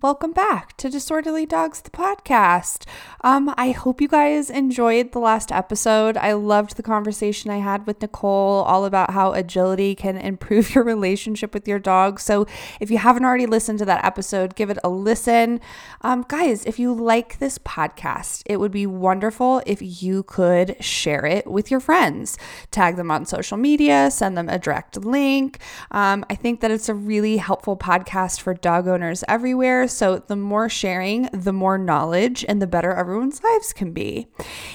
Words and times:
welcome 0.00 0.32
back 0.32 0.76
to 0.76 0.88
Disorderly 0.88 1.44
Dogs, 1.44 1.80
the 1.80 1.90
podcast. 1.90 2.84
Um, 3.22 3.52
I 3.56 3.72
hope 3.72 4.00
you 4.00 4.06
guys 4.06 4.48
enjoyed 4.48 5.12
the 5.12 5.18
last 5.18 5.50
episode. 5.50 6.16
I 6.16 6.34
loved 6.34 6.76
the 6.76 6.82
conversation 6.82 7.50
I 7.50 7.58
had 7.58 7.86
with 7.86 8.00
Nicole 8.00 8.62
all 8.62 8.84
about 8.84 9.10
how 9.10 9.32
agility 9.32 9.94
can 9.94 10.16
improve 10.16 10.74
your 10.74 10.84
relationship 10.84 11.52
with 11.52 11.66
your 11.66 11.78
dog. 11.78 12.20
So, 12.20 12.46
if 12.80 12.90
you 12.90 12.98
haven't 12.98 13.24
already 13.24 13.46
listened 13.46 13.80
to 13.80 13.84
that 13.86 14.04
episode, 14.04 14.54
give 14.54 14.70
it 14.70 14.78
a 14.84 14.88
listen. 14.88 15.60
Um, 16.02 16.24
guys, 16.28 16.64
if 16.64 16.78
you 16.78 16.92
like 16.92 17.38
this 17.38 17.58
podcast, 17.58 18.42
it 18.46 18.60
would 18.60 18.72
be 18.72 18.86
wonderful 18.86 19.62
if 19.66 20.02
you 20.02 20.22
could 20.22 20.82
share 20.82 21.26
it 21.26 21.46
with 21.46 21.70
your 21.70 21.80
friends, 21.80 22.38
tag 22.70 22.96
them 22.96 23.10
on 23.10 23.26
social 23.26 23.56
media, 23.56 24.10
send 24.10 24.36
them 24.38 24.48
a 24.48 24.58
direct 24.58 24.96
link. 24.96 25.58
Um, 25.90 26.24
I 26.30 26.36
think 26.36 26.60
that 26.60 26.70
it's 26.70 26.88
a 26.88 26.94
really 26.94 27.38
helpful 27.38 27.76
podcast 27.76 28.40
for 28.40 28.54
dog 28.54 28.86
owners 28.86 29.08
owners 29.08 29.24
everywhere. 29.28 29.87
So 29.88 30.18
the 30.18 30.36
more 30.36 30.68
sharing, 30.68 31.28
the 31.32 31.52
more 31.52 31.78
knowledge, 31.78 32.44
and 32.48 32.60
the 32.62 32.66
better 32.66 32.92
everyone's 32.92 33.42
lives 33.42 33.72
can 33.72 33.92
be. 33.92 34.28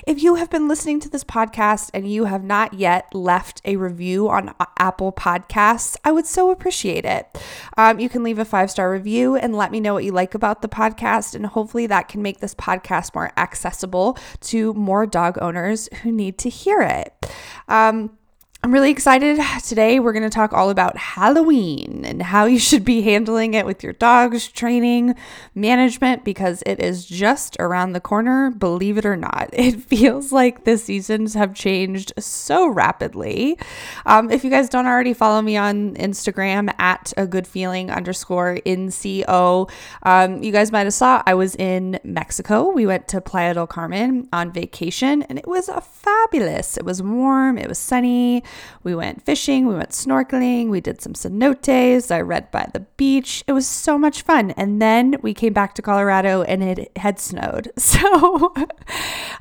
If 0.05 0.21
you 0.21 0.35
have 0.35 0.49
been 0.49 0.67
listening 0.67 0.99
to 1.01 1.09
this 1.09 1.23
podcast 1.23 1.89
and 1.93 2.11
you 2.11 2.25
have 2.25 2.43
not 2.43 2.73
yet 2.73 3.13
left 3.13 3.61
a 3.65 3.75
review 3.75 4.29
on 4.29 4.53
Apple 4.77 5.11
Podcasts, 5.11 5.95
I 6.03 6.11
would 6.11 6.25
so 6.25 6.51
appreciate 6.51 7.05
it. 7.05 7.37
Um, 7.77 7.99
you 7.99 8.09
can 8.09 8.23
leave 8.23 8.39
a 8.39 8.45
five 8.45 8.69
star 8.71 8.91
review 8.91 9.35
and 9.35 9.55
let 9.55 9.71
me 9.71 9.79
know 9.79 9.93
what 9.93 10.03
you 10.03 10.11
like 10.11 10.33
about 10.33 10.61
the 10.61 10.69
podcast, 10.69 11.35
and 11.35 11.45
hopefully 11.45 11.87
that 11.87 12.09
can 12.09 12.21
make 12.21 12.39
this 12.39 12.55
podcast 12.55 13.15
more 13.15 13.31
accessible 13.37 14.17
to 14.41 14.73
more 14.73 15.05
dog 15.05 15.37
owners 15.41 15.89
who 16.01 16.11
need 16.11 16.37
to 16.39 16.49
hear 16.49 16.81
it. 16.81 17.13
Um, 17.67 18.17
I'm 18.65 18.71
really 18.71 18.91
excited. 18.91 19.41
Today, 19.65 19.99
we're 19.99 20.13
going 20.13 20.23
to 20.23 20.29
talk 20.29 20.53
all 20.53 20.69
about 20.69 20.95
Halloween 20.95 22.05
and 22.05 22.21
how 22.21 22.45
you 22.45 22.59
should 22.59 22.85
be 22.85 23.01
handling 23.01 23.55
it 23.55 23.65
with 23.65 23.83
your 23.83 23.91
dog's 23.91 24.47
training 24.47 25.15
management 25.53 26.23
because 26.23 26.63
it 26.65 26.79
is 26.79 27.05
just 27.05 27.57
around 27.59 27.91
the 27.91 27.99
corner, 27.99 28.51
believe 28.51 28.97
it 28.97 29.05
or 29.05 29.17
not. 29.17 29.49
It 29.63 29.81
feels 29.81 30.31
like 30.33 30.65
the 30.65 30.77
seasons 30.77 31.33
have 31.35 31.53
changed 31.53 32.11
so 32.19 32.67
rapidly. 32.67 33.57
Um, 34.05 34.29
if 34.29 34.43
you 34.43 34.49
guys 34.49 34.67
don't 34.67 34.85
already 34.85 35.13
follow 35.13 35.41
me 35.41 35.55
on 35.55 35.95
Instagram 35.95 36.73
at 36.79 37.13
a 37.15 37.25
good 37.25 37.47
feeling 37.47 37.89
underscore 37.89 38.59
NCO, 38.65 39.69
um, 40.03 40.43
you 40.43 40.51
guys 40.51 40.71
might 40.71 40.83
have 40.83 40.93
saw 40.93 41.23
I 41.25 41.33
was 41.33 41.55
in 41.55 41.97
Mexico. 42.03 42.69
We 42.71 42.85
went 42.85 43.07
to 43.09 43.21
Playa 43.21 43.53
del 43.53 43.67
Carmen 43.67 44.27
on 44.33 44.51
vacation 44.51 45.23
and 45.23 45.39
it 45.39 45.47
was 45.47 45.69
fabulous. 45.81 46.77
It 46.77 46.83
was 46.83 47.01
warm, 47.01 47.57
it 47.57 47.69
was 47.69 47.79
sunny. 47.79 48.43
We 48.83 48.95
went 48.95 49.25
fishing, 49.25 49.67
we 49.67 49.75
went 49.75 49.91
snorkeling, 49.91 50.69
we 50.69 50.81
did 50.81 51.01
some 51.01 51.13
cenotes, 51.13 52.11
I 52.11 52.21
read 52.21 52.51
by 52.51 52.69
the 52.73 52.81
beach. 52.81 53.43
It 53.47 53.53
was 53.53 53.67
so 53.67 53.97
much 53.97 54.21
fun. 54.21 54.51
And 54.51 54.81
then 54.81 55.15
we 55.21 55.33
came 55.33 55.53
back 55.53 55.75
to 55.75 55.81
Colorado 55.81 56.43
and 56.43 56.63
it 56.63 56.95
had 56.97 57.19
snowed. 57.19 57.71
So 57.93 58.53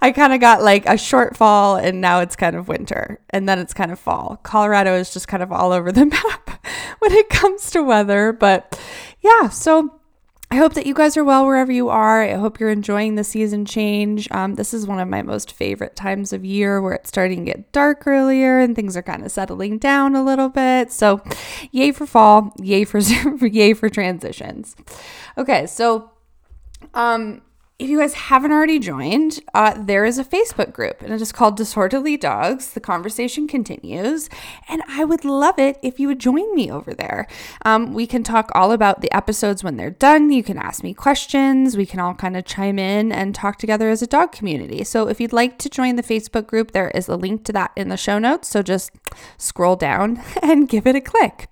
I 0.03 0.13
kind 0.13 0.35
of 0.35 0.41
got 0.41 0.63
like 0.63 0.85
a 0.87 0.99
short 0.99 1.37
fall 1.37 1.77
and 1.77 2.01
now 2.01 2.21
it's 2.21 2.37
kind 2.37 2.55
of 2.55 2.69
winter 2.69 3.19
and 3.31 3.49
then 3.49 3.59
it's 3.59 3.73
kind 3.73 3.91
of 3.91 3.99
fall. 3.99 4.39
Colorado 4.43 4.95
is 4.95 5.13
just 5.13 5.27
kind 5.27 5.43
of 5.43 5.51
all 5.51 5.73
over 5.73 5.91
the 5.91 6.05
map 6.07 6.67
when 6.99 7.13
it 7.13 7.31
comes 7.31 7.71
to 7.71 7.83
weather. 7.83 8.33
But 8.33 8.79
yeah, 9.21 9.49
so 9.49 10.02
I 10.53 10.57
hope 10.57 10.75
that 10.75 10.85
you 10.85 10.93
guys 10.93 11.17
are 11.17 11.25
well 11.25 11.47
wherever 11.47 11.73
you 11.73 11.89
are. 11.89 12.23
I 12.23 12.35
hope 12.35 12.61
you're 12.61 12.69
enjoying 12.69 13.15
the 13.15 13.25
season 13.25 13.65
change. 13.65 14.31
Um, 14.31 14.57
this 14.57 14.75
is 14.75 14.87
one 14.87 15.01
of 15.01 15.09
my 15.09 15.23
most 15.23 15.51
favorite 15.51 15.97
times 15.97 16.31
of 16.35 16.45
year 16.45 16.83
where 16.83 16.93
it's 16.93 17.09
starting 17.09 17.47
to 17.47 17.53
get 17.53 17.73
dark 17.73 18.07
earlier 18.07 18.59
and 18.59 18.77
things 18.77 18.95
are 18.95 19.03
kind 19.03 19.25
of 19.25 19.33
settling 19.33 19.79
down 19.79 20.15
a 20.15 20.23
little 20.23 20.51
bit. 20.51 20.93
So, 20.93 21.23
yay 21.71 21.91
for 21.91 22.05
fall, 22.05 22.53
yay 22.59 22.85
for 22.85 22.99
yay 23.41 23.73
for 23.73 23.89
transitions. 23.89 24.77
Okay, 25.39 25.67
so 25.67 26.11
um 26.93 27.41
if 27.79 27.89
you 27.89 27.99
guys 27.99 28.15
haven't 28.15 28.53
already 28.53 28.79
joined, 28.79 29.41
uh, 29.55 29.75
there 29.77 30.05
is 30.05 30.19
a 30.19 30.25
Facebook 30.25 30.73
group 30.73 31.03
and 31.03 31.13
it 31.13 31.21
is 31.21 31.33
called 31.33 31.57
Disorderly 31.57 32.17
Dogs. 32.17 32.73
The 32.73 32.81
conversation 32.81 33.49
continues, 33.49 34.29
and 34.69 34.83
I 34.87 35.05
would 35.05 35.25
love 35.25 35.59
it 35.59 35.79
if 35.83 35.99
you 35.99 36.07
would 36.09 36.21
join 36.21 36.55
me 36.55 36.71
over 36.71 36.95
there. 36.95 37.27
Um, 37.65 37.93
we 37.93 38.07
can 38.07 38.23
talk 38.23 38.51
all 38.55 38.71
about 38.71 39.01
the 39.01 39.13
episodes 39.13 39.65
when 39.65 39.77
they're 39.77 39.91
done. 39.91 40.31
You 40.31 40.45
can 40.45 40.59
ask 40.59 40.85
me 40.85 40.95
questions. 40.95 41.77
We 41.77 41.87
can 41.87 41.99
all 41.99 42.15
kind 42.15 42.37
of 42.37 42.45
chime 42.45 42.79
in 42.79 43.11
and 43.11 43.35
talk 43.35 43.59
together 43.59 43.91
as 43.91 44.03
a 44.03 44.07
dog 44.07 44.31
community. 44.33 44.85
So 44.85 45.09
if 45.09 45.21
you'd 45.21 45.33
like 45.33 45.59
to 45.59 45.69
join 45.69 45.97
the 45.97 46.03
Facebook 46.03 46.47
group, 46.47 46.71
there 46.71 46.91
is 46.91 47.09
a 47.09 47.17
link 47.17 47.45
to 47.47 47.53
that 47.53 47.73
in 47.75 47.89
the 47.89 47.97
show 47.97 48.19
notes. 48.19 48.49
So 48.49 48.63
just 48.63 48.93
scroll 49.39 49.77
down 49.77 50.23
and 50.43 50.69
give 50.69 50.87
it 50.87 50.95
a 50.95 51.01
click. 51.01 51.49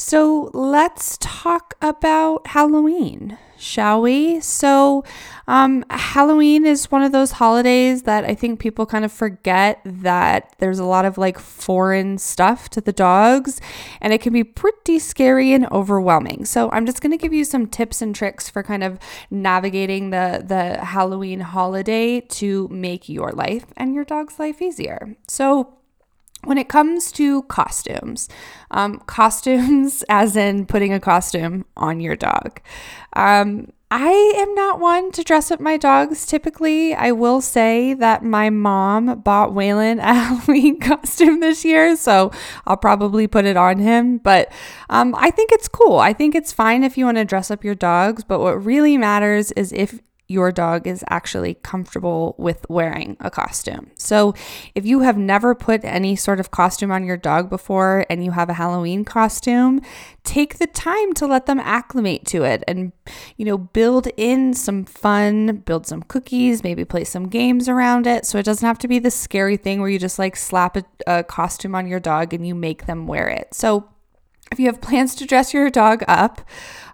So 0.00 0.50
let's 0.54 1.18
talk 1.20 1.74
about 1.82 2.46
Halloween 2.46 3.36
shall 3.60 4.00
we? 4.00 4.40
So, 4.40 5.04
um, 5.46 5.84
Halloween 5.90 6.64
is 6.64 6.90
one 6.90 7.02
of 7.02 7.12
those 7.12 7.32
holidays 7.32 8.04
that 8.04 8.24
I 8.24 8.34
think 8.34 8.58
people 8.58 8.86
kind 8.86 9.04
of 9.04 9.12
forget 9.12 9.80
that 9.84 10.54
there's 10.58 10.78
a 10.78 10.84
lot 10.84 11.04
of 11.04 11.18
like 11.18 11.38
foreign 11.38 12.16
stuff 12.16 12.70
to 12.70 12.80
the 12.80 12.92
dogs, 12.92 13.60
and 14.00 14.12
it 14.12 14.22
can 14.22 14.32
be 14.32 14.44
pretty 14.44 14.98
scary 14.98 15.52
and 15.52 15.70
overwhelming. 15.70 16.46
So, 16.46 16.70
I'm 16.70 16.86
just 16.86 17.02
going 17.02 17.12
to 17.12 17.18
give 17.18 17.34
you 17.34 17.44
some 17.44 17.66
tips 17.66 18.00
and 18.00 18.14
tricks 18.14 18.48
for 18.48 18.62
kind 18.62 18.82
of 18.82 18.98
navigating 19.30 20.08
the 20.10 20.42
the 20.44 20.82
Halloween 20.82 21.40
holiday 21.40 22.20
to 22.20 22.66
make 22.68 23.08
your 23.08 23.32
life 23.32 23.66
and 23.76 23.94
your 23.94 24.04
dog's 24.04 24.38
life 24.38 24.62
easier. 24.62 25.16
So, 25.28 25.74
when 26.44 26.58
it 26.58 26.68
comes 26.68 27.12
to 27.12 27.42
costumes, 27.44 28.28
um, 28.70 28.98
costumes 29.06 30.04
as 30.08 30.36
in 30.36 30.66
putting 30.66 30.92
a 30.92 31.00
costume 31.00 31.64
on 31.76 32.00
your 32.00 32.16
dog. 32.16 32.60
Um, 33.14 33.72
I 33.92 34.34
am 34.36 34.54
not 34.54 34.78
one 34.78 35.10
to 35.12 35.24
dress 35.24 35.50
up 35.50 35.58
my 35.58 35.76
dogs 35.76 36.24
typically. 36.24 36.94
I 36.94 37.10
will 37.10 37.40
say 37.40 37.92
that 37.94 38.22
my 38.22 38.48
mom 38.48 39.20
bought 39.20 39.50
Waylon 39.50 39.98
a 39.98 40.14
Halloween 40.14 40.78
costume 40.78 41.40
this 41.40 41.64
year, 41.64 41.96
so 41.96 42.30
I'll 42.68 42.76
probably 42.76 43.26
put 43.26 43.46
it 43.46 43.56
on 43.56 43.80
him. 43.80 44.18
But 44.18 44.52
um, 44.90 45.12
I 45.18 45.32
think 45.32 45.50
it's 45.50 45.66
cool. 45.66 45.98
I 45.98 46.12
think 46.12 46.36
it's 46.36 46.52
fine 46.52 46.84
if 46.84 46.96
you 46.96 47.04
want 47.04 47.16
to 47.16 47.24
dress 47.24 47.50
up 47.50 47.64
your 47.64 47.74
dogs, 47.74 48.22
but 48.22 48.38
what 48.38 48.64
really 48.64 48.96
matters 48.96 49.50
is 49.52 49.72
if 49.72 49.98
your 50.30 50.52
dog 50.52 50.86
is 50.86 51.04
actually 51.08 51.54
comfortable 51.54 52.36
with 52.38 52.64
wearing 52.70 53.16
a 53.18 53.28
costume. 53.28 53.90
So, 53.96 54.32
if 54.76 54.86
you 54.86 55.00
have 55.00 55.18
never 55.18 55.56
put 55.56 55.84
any 55.84 56.14
sort 56.14 56.38
of 56.38 56.52
costume 56.52 56.92
on 56.92 57.04
your 57.04 57.16
dog 57.16 57.50
before 57.50 58.06
and 58.08 58.24
you 58.24 58.30
have 58.30 58.48
a 58.48 58.54
Halloween 58.54 59.04
costume, 59.04 59.80
take 60.22 60.58
the 60.58 60.68
time 60.68 61.14
to 61.14 61.26
let 61.26 61.46
them 61.46 61.58
acclimate 61.58 62.26
to 62.26 62.44
it 62.44 62.62
and, 62.68 62.92
you 63.36 63.44
know, 63.44 63.58
build 63.58 64.06
in 64.16 64.54
some 64.54 64.84
fun, 64.84 65.56
build 65.64 65.84
some 65.88 66.04
cookies, 66.04 66.62
maybe 66.62 66.84
play 66.84 67.02
some 67.02 67.28
games 67.28 67.68
around 67.68 68.06
it. 68.06 68.24
So, 68.24 68.38
it 68.38 68.44
doesn't 68.44 68.66
have 68.66 68.78
to 68.78 68.88
be 68.88 69.00
the 69.00 69.10
scary 69.10 69.56
thing 69.56 69.80
where 69.80 69.90
you 69.90 69.98
just 69.98 70.20
like 70.20 70.36
slap 70.36 70.76
a, 70.76 70.84
a 71.08 71.24
costume 71.24 71.74
on 71.74 71.88
your 71.88 72.00
dog 72.00 72.32
and 72.32 72.46
you 72.46 72.54
make 72.54 72.86
them 72.86 73.08
wear 73.08 73.28
it. 73.28 73.52
So, 73.52 73.88
if 74.52 74.58
you 74.58 74.66
have 74.66 74.80
plans 74.80 75.14
to 75.16 75.26
dress 75.26 75.52
your 75.52 75.70
dog 75.70 76.04
up, 76.08 76.40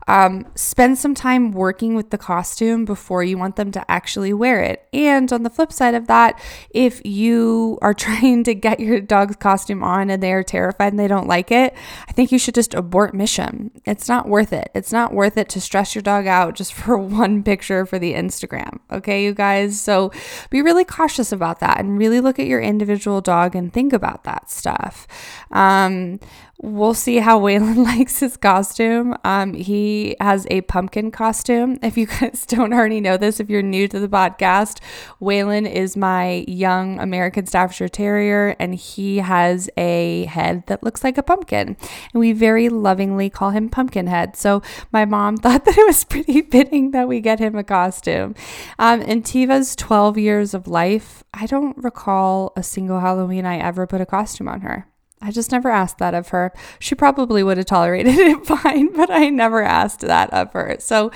um, 0.08 0.47
spend 0.55 0.99
some 0.99 1.14
time 1.14 1.53
working 1.53 1.94
with 1.94 2.11
the 2.11 2.19
costume 2.19 2.85
before 2.85 3.25
you 3.25 3.37
want 3.37 3.56
them 3.56 3.73
to 3.73 3.91
actually 3.91 4.32
wear 4.32 4.62
it. 4.62 4.87
And 4.93 5.32
on 5.32 5.43
the 5.43 5.50
flip 5.50 5.73
side 5.73 5.94
of 5.94 6.06
that, 6.06 6.41
if 6.70 7.05
you 7.05 7.79
are 7.82 7.94
trying 8.06 8.44
to 8.44 8.55
get 8.55 8.81
your 8.81 9.00
dog's 9.00 9.37
costume 9.37 9.82
on 9.82 10.11
and 10.11 10.23
they 10.23 10.32
are 10.32 10.43
terrified 10.43 10.93
and 10.93 11.00
they 11.00 11.08
don't 11.08 11.26
like 11.26 11.50
it, 11.50 11.75
I 12.08 12.12
think 12.12 12.31
you 12.31 12.38
should 12.38 12.55
just 12.55 12.75
abort 12.75 13.14
mission. 13.14 13.70
It's 13.85 14.08
not 14.08 14.29
worth 14.29 14.53
it. 14.53 14.70
It's 14.75 14.93
not 14.93 15.12
worth 15.12 15.37
it 15.37 15.49
to 15.50 15.61
stress 15.61 15.94
your 15.94 16.03
dog 16.03 16.26
out 16.26 16.55
just 16.55 16.73
for 16.75 16.97
one 16.97 17.43
picture 17.43 17.85
for 17.85 17.99
the 17.99 18.14
Instagram. 18.14 18.79
Okay, 18.91 19.25
you 19.25 19.35
guys? 19.35 19.81
So 19.81 20.12
be 20.50 20.62
really 20.62 20.85
cautious 20.85 21.32
about 21.32 21.61
that 21.61 21.81
and 21.81 21.99
really 21.99 22.20
look 22.20 22.38
at 22.38 22.47
your 22.47 22.61
individual 22.61 23.20
dog 23.20 23.55
and 23.56 23.73
think 23.73 23.93
about 23.93 24.25
that 24.25 24.50
stuff. 24.50 25.06
Um, 25.50 26.20
We'll 26.58 26.94
see 26.94 27.19
how 27.19 27.38
Waylon 27.41 27.76
likes 27.85 28.20
his 28.20 28.38
costume. 28.38 29.14
Um, 29.25 29.53
he 29.53 30.17
has 30.20 30.47
a 30.50 30.62
pumpkin 30.62 31.11
costume. 31.11 31.79
If 31.82 31.99
you 31.99 32.06
guys 32.20 32.47
don't 32.47 32.73
already 32.73 33.00
know 33.00 33.19
this, 33.19 33.41
if 33.41 33.50
you're 33.50 33.62
new 33.62 33.87
to 33.88 34.00
the 34.00 34.08
podcast, 34.08 34.81
Waylon 35.20 35.70
is 35.70 35.97
my 35.97 36.47
young 36.49 36.99
American 36.99 37.47
Staffordshire 37.47 37.88
Terrier, 37.88 38.56
and 38.58 38.75
he 38.75 39.19
has 39.19 39.69
a 39.76 40.25
head 40.26 40.67
that 40.67 40.82
looks 40.82 41.05
like 41.05 41.19
a 41.19 41.23
pumpkin. 41.23 41.76
And 42.14 42.20
we 42.20 42.32
very 42.32 42.70
lovingly 42.70 43.29
call 43.29 43.50
him 43.50 43.69
Pumpkinhead. 43.69 44.35
So 44.37 44.62
my 44.93 45.05
mom 45.05 45.37
thought 45.47 45.67
that 45.67 45.76
it 45.76 45.87
was 45.87 46.05
pretty 46.05 46.41
fitting 46.41 46.93
that 46.93 47.06
we 47.06 47.20
get 47.20 47.38
him 47.38 47.56
a 47.56 47.64
costume. 47.64 48.35
Um, 48.79 49.02
in 49.02 49.23
Tiva's 49.23 49.76
12 49.76 50.17
years 50.17 50.55
of 50.55 50.67
life, 50.67 51.23
I 51.35 51.44
don't 51.44 51.76
recall 51.76 52.55
a 52.56 52.62
single 52.62 53.00
Halloween 53.00 53.44
I 53.44 53.59
ever 53.59 53.87
put 53.87 54.00
a 54.00 54.06
costume 54.06 54.49
on 54.49 54.62
her. 54.62 54.87
I 55.22 55.30
just 55.30 55.50
never 55.50 55.70
asked 55.70 55.96
that 55.98 56.14
of 56.14 56.28
her. 56.28 56.52
She 56.78 56.94
probably 56.94 57.42
would 57.42 57.56
have 57.56 57.66
tolerated 57.66 58.14
it 58.18 58.46
fine, 58.46 58.92
but 58.92 59.10
I 59.10 59.30
never 59.30 59.62
asked 59.62 60.00
that 60.00 60.30
of 60.32 60.52
her. 60.52 60.76
So, 60.78 61.10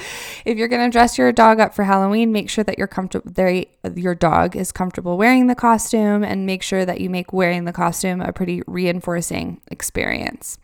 if 0.46 0.56
you're 0.56 0.68
going 0.68 0.90
to 0.90 0.92
dress 0.92 1.18
your 1.18 1.30
dog 1.32 1.60
up 1.60 1.74
for 1.74 1.84
Halloween, 1.84 2.32
make 2.32 2.48
sure 2.48 2.64
that 2.64 2.78
you're 2.78 2.86
comfortable 2.86 3.30
your 3.94 4.14
dog 4.14 4.56
is 4.56 4.72
comfortable 4.72 5.18
wearing 5.18 5.46
the 5.48 5.54
costume 5.54 6.24
and 6.24 6.46
make 6.46 6.62
sure 6.62 6.84
that 6.84 7.00
you 7.00 7.10
make 7.10 7.32
wearing 7.32 7.64
the 7.64 7.72
costume 7.72 8.20
a 8.20 8.32
pretty 8.32 8.62
reinforcing 8.66 9.60
experience. 9.70 10.58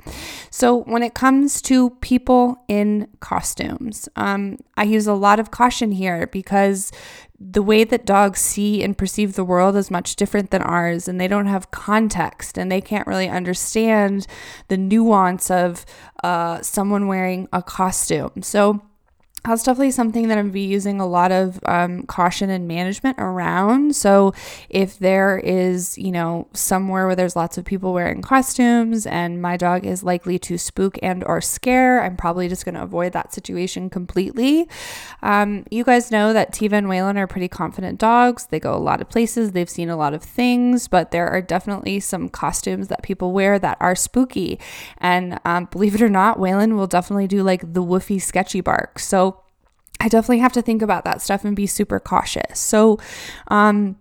So, 0.50 0.82
when 0.84 1.02
it 1.02 1.12
comes 1.12 1.60
to 1.62 1.90
people 1.90 2.64
in 2.68 3.06
costumes, 3.20 4.08
um, 4.16 4.58
I 4.78 4.84
use 4.84 5.06
a 5.06 5.14
lot 5.14 5.38
of 5.38 5.50
caution 5.50 5.92
here 5.92 6.26
because 6.26 6.90
the 7.38 7.62
way 7.62 7.84
that 7.84 8.06
dogs 8.06 8.40
see 8.40 8.82
and 8.82 8.96
perceive 8.96 9.34
the 9.34 9.44
world 9.44 9.76
is 9.76 9.90
much 9.90 10.16
different 10.16 10.50
than 10.50 10.62
ours, 10.62 11.08
and 11.08 11.20
they 11.20 11.28
don't 11.28 11.46
have 11.46 11.70
context 11.70 12.56
and 12.56 12.70
they 12.70 12.80
can't 12.80 13.06
really 13.06 13.28
understand 13.28 14.26
the 14.68 14.76
nuance 14.76 15.50
of 15.50 15.84
uh, 16.24 16.60
someone 16.62 17.06
wearing 17.06 17.48
a 17.52 17.62
costume. 17.62 18.42
So, 18.42 18.82
that's 19.46 19.62
definitely 19.62 19.92
something 19.92 20.28
that 20.28 20.38
I'm 20.38 20.50
be 20.50 20.62
using 20.62 21.00
a 21.00 21.06
lot 21.06 21.30
of 21.30 21.60
um, 21.66 22.02
caution 22.04 22.50
and 22.50 22.66
management 22.66 23.16
around. 23.18 23.94
So 23.94 24.34
if 24.68 24.98
there 24.98 25.38
is, 25.38 25.96
you 25.96 26.10
know, 26.10 26.48
somewhere 26.52 27.06
where 27.06 27.16
there's 27.16 27.36
lots 27.36 27.56
of 27.56 27.64
people 27.64 27.92
wearing 27.92 28.22
costumes 28.22 29.06
and 29.06 29.40
my 29.40 29.56
dog 29.56 29.86
is 29.86 30.02
likely 30.02 30.38
to 30.40 30.58
spook 30.58 30.98
and 31.02 31.22
or 31.24 31.40
scare, 31.40 32.02
I'm 32.02 32.16
probably 32.16 32.48
just 32.48 32.64
going 32.64 32.74
to 32.74 32.82
avoid 32.82 33.12
that 33.12 33.32
situation 33.32 33.88
completely. 33.88 34.68
Um, 35.22 35.64
you 35.70 35.84
guys 35.84 36.10
know 36.10 36.32
that 36.32 36.52
Tiva 36.52 36.72
and 36.72 36.86
Waylon 36.88 37.16
are 37.16 37.26
pretty 37.26 37.48
confident 37.48 37.98
dogs. 37.98 38.46
They 38.46 38.60
go 38.60 38.74
a 38.74 38.78
lot 38.78 39.00
of 39.00 39.08
places. 39.08 39.52
They've 39.52 39.70
seen 39.70 39.88
a 39.88 39.96
lot 39.96 40.14
of 40.14 40.22
things, 40.22 40.88
but 40.88 41.10
there 41.10 41.28
are 41.28 41.40
definitely 41.40 42.00
some 42.00 42.28
costumes 42.28 42.88
that 42.88 43.02
people 43.02 43.32
wear 43.32 43.58
that 43.58 43.76
are 43.80 43.94
spooky. 43.94 44.58
And 44.98 45.38
um, 45.44 45.66
believe 45.66 45.94
it 45.94 46.02
or 46.02 46.08
not, 46.08 46.38
Waylon 46.38 46.76
will 46.76 46.86
definitely 46.86 47.26
do 47.26 47.42
like 47.42 47.60
the 47.72 47.82
woofy 47.82 48.20
sketchy 48.20 48.60
bark. 48.60 48.98
So 48.98 49.35
I 50.00 50.08
definitely 50.08 50.40
have 50.40 50.52
to 50.52 50.62
think 50.62 50.82
about 50.82 51.04
that 51.04 51.22
stuff 51.22 51.44
and 51.44 51.56
be 51.56 51.66
super 51.66 51.98
cautious. 51.98 52.58
So, 52.58 52.98
um, 53.48 53.96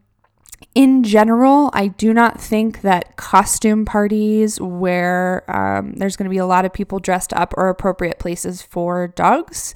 in 0.74 1.04
general, 1.04 1.70
I 1.74 1.88
do 1.88 2.14
not 2.14 2.42
think 2.42 2.82
that 2.82 3.16
costume 3.16 3.86
parties 3.86 4.60
where 4.60 5.44
um, 5.50 5.94
there's 5.94 6.16
going 6.16 6.26
to 6.26 6.30
be 6.30 6.38
a 6.38 6.46
lot 6.46 6.66
of 6.66 6.74
people 6.74 7.00
dressed 7.00 7.34
up 7.34 7.54
are 7.58 7.70
appropriate 7.70 8.20
places 8.20 8.62
for 8.62 9.08
dogs. 9.08 9.74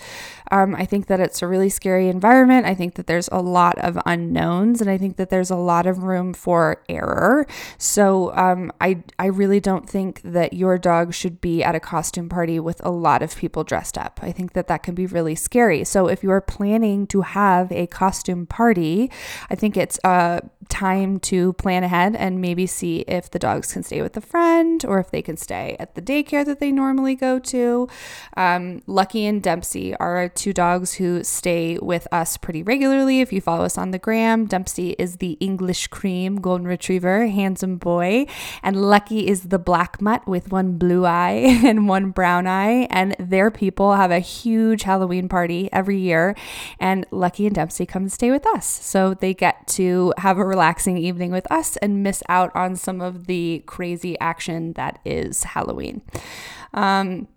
Um, 0.51 0.75
I 0.75 0.85
think 0.85 1.07
that 1.07 1.19
it's 1.19 1.41
a 1.41 1.47
really 1.47 1.69
scary 1.69 2.07
environment. 2.09 2.65
I 2.65 2.73
think 2.73 2.95
that 2.95 3.07
there's 3.07 3.29
a 3.31 3.39
lot 3.39 3.77
of 3.79 3.99
unknowns, 4.05 4.81
and 4.81 4.89
I 4.89 4.97
think 4.97 5.17
that 5.17 5.29
there's 5.29 5.51
a 5.51 5.55
lot 5.55 5.85
of 5.85 6.03
room 6.03 6.33
for 6.33 6.83
error. 6.89 7.45
So 7.77 8.33
um, 8.35 8.71
I 8.81 9.03
I 9.19 9.27
really 9.27 9.59
don't 9.59 9.87
think 9.87 10.21
that 10.23 10.53
your 10.53 10.77
dog 10.77 11.13
should 11.13 11.39
be 11.39 11.63
at 11.63 11.75
a 11.75 11.79
costume 11.79 12.29
party 12.29 12.59
with 12.59 12.83
a 12.83 12.89
lot 12.89 13.21
of 13.21 13.35
people 13.35 13.63
dressed 13.63 13.97
up. 13.97 14.19
I 14.23 14.31
think 14.31 14.53
that 14.53 14.67
that 14.67 14.83
can 14.83 14.95
be 14.95 15.05
really 15.05 15.35
scary. 15.35 15.83
So 15.83 16.07
if 16.07 16.23
you 16.23 16.31
are 16.31 16.41
planning 16.41 17.05
to 17.07 17.21
have 17.21 17.71
a 17.71 17.87
costume 17.87 18.47
party, 18.47 19.11
I 19.49 19.55
think 19.55 19.77
it's 19.77 19.99
uh, 20.03 20.41
time 20.69 21.19
to 21.19 21.53
plan 21.53 21.83
ahead 21.83 22.15
and 22.15 22.39
maybe 22.39 22.65
see 22.65 22.99
if 23.01 23.29
the 23.29 23.39
dogs 23.39 23.73
can 23.73 23.83
stay 23.83 24.01
with 24.01 24.15
a 24.15 24.21
friend 24.21 24.85
or 24.85 24.99
if 24.99 25.11
they 25.11 25.21
can 25.21 25.35
stay 25.35 25.75
at 25.79 25.95
the 25.95 26.01
daycare 26.01 26.45
that 26.45 26.59
they 26.59 26.71
normally 26.71 27.15
go 27.15 27.39
to. 27.39 27.87
Um, 28.37 28.81
Lucky 28.87 29.25
and 29.25 29.41
Dempsey 29.43 29.95
are 29.95 30.29
two 30.29 30.53
dogs 30.53 30.93
who 30.93 31.23
stay 31.23 31.77
with 31.79 32.07
us 32.11 32.37
pretty 32.37 32.63
regularly. 32.63 33.19
If 33.19 33.33
you 33.33 33.41
follow 33.41 33.65
us 33.65 33.77
on 33.77 33.91
the 33.91 33.99
gram, 33.99 34.45
Dempsey 34.45 34.91
is 34.97 35.17
the 35.17 35.33
English 35.39 35.87
cream 35.87 36.39
golden 36.39 36.67
retriever, 36.67 37.27
handsome 37.27 37.77
boy, 37.77 38.27
and 38.63 38.81
Lucky 38.81 39.27
is 39.27 39.43
the 39.49 39.59
black 39.59 40.01
mutt 40.01 40.27
with 40.27 40.51
one 40.51 40.77
blue 40.77 41.05
eye 41.05 41.59
and 41.65 41.87
one 41.87 42.11
brown 42.11 42.47
eye. 42.47 42.87
And 42.89 43.15
their 43.19 43.51
people 43.51 43.95
have 43.95 44.11
a 44.11 44.19
huge 44.19 44.83
Halloween 44.83 45.27
party 45.27 45.69
every 45.73 45.97
year, 45.97 46.35
and 46.79 47.05
Lucky 47.11 47.47
and 47.47 47.55
Dempsey 47.55 47.85
come 47.85 48.03
and 48.03 48.11
stay 48.11 48.31
with 48.31 48.45
us. 48.47 48.65
So 48.65 49.13
they 49.13 49.33
get 49.33 49.67
to 49.69 50.13
have 50.17 50.37
a 50.37 50.45
relaxing 50.59 50.97
evening 50.97 51.31
with 51.31 51.49
us 51.49 51.77
and 51.77 52.03
miss 52.03 52.21
out 52.27 52.53
on 52.53 52.75
some 52.75 52.99
of 52.99 53.27
the 53.27 53.63
crazy 53.65 54.19
action 54.19 54.73
that 54.73 54.99
is 55.05 55.45
Halloween. 55.45 56.01
Um, 56.73 57.29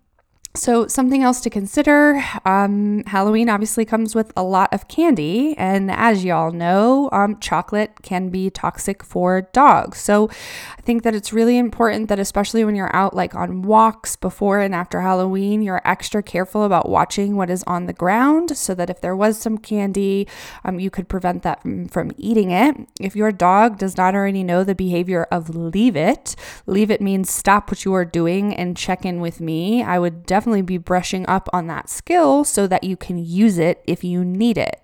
so, 0.55 0.85
something 0.85 1.23
else 1.23 1.41
to 1.41 1.49
consider 1.49 2.23
um, 2.45 3.03
Halloween 3.07 3.49
obviously 3.49 3.85
comes 3.85 4.13
with 4.13 4.31
a 4.37 4.43
lot 4.43 4.71
of 4.71 4.87
candy. 4.87 5.57
And 5.57 5.89
as 5.89 6.23
y'all 6.23 6.51
know, 6.51 7.09
um, 7.11 7.39
chocolate 7.39 8.03
can 8.03 8.29
be 8.29 8.51
toxic 8.51 9.03
for 9.03 9.49
dogs. 9.53 9.97
So, 9.97 10.29
I 10.77 10.81
think 10.81 11.01
that 11.03 11.15
it's 11.15 11.33
really 11.33 11.57
important 11.57 12.07
that, 12.09 12.19
especially 12.19 12.63
when 12.63 12.75
you're 12.75 12.95
out 12.95 13.15
like 13.15 13.33
on 13.33 13.63
walks 13.63 14.15
before 14.15 14.59
and 14.59 14.75
after 14.75 15.01
Halloween, 15.01 15.63
you're 15.63 15.81
extra 15.85 16.21
careful 16.21 16.63
about 16.63 16.87
watching 16.87 17.35
what 17.35 17.49
is 17.49 17.63
on 17.65 17.87
the 17.87 17.93
ground 17.93 18.55
so 18.55 18.75
that 18.75 18.91
if 18.91 19.01
there 19.01 19.15
was 19.15 19.39
some 19.39 19.57
candy, 19.57 20.27
um, 20.63 20.79
you 20.79 20.91
could 20.91 21.09
prevent 21.09 21.41
that 21.41 21.63
from, 21.63 21.87
from 21.87 22.11
eating 22.15 22.51
it. 22.51 22.75
If 23.01 23.15
your 23.15 23.31
dog 23.31 23.79
does 23.79 23.97
not 23.97 24.13
already 24.13 24.43
know 24.43 24.63
the 24.63 24.75
behavior 24.75 25.23
of 25.31 25.55
leave 25.55 25.95
it, 25.95 26.35
leave 26.67 26.91
it 26.91 27.01
means 27.01 27.31
stop 27.31 27.71
what 27.71 27.85
you 27.85 27.93
are 27.95 28.05
doing 28.05 28.53
and 28.53 28.77
check 28.77 29.03
in 29.03 29.19
with 29.19 29.41
me. 29.41 29.81
I 29.81 29.97
would 29.97 30.27
definitely 30.27 30.42
definitely 30.43 30.61
be 30.61 30.77
brushing 30.77 31.25
up 31.27 31.47
on 31.53 31.67
that 31.67 31.89
skill 31.89 32.43
so 32.43 32.67
that 32.67 32.83
you 32.83 32.97
can 32.97 33.17
use 33.17 33.57
it 33.57 33.81
if 33.87 34.03
you 34.03 34.25
need 34.25 34.57
it. 34.57 34.81